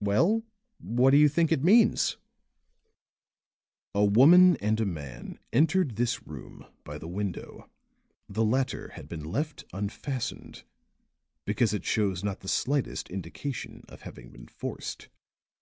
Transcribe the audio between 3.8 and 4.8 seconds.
"A woman and